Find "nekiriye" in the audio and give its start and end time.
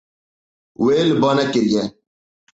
1.37-1.83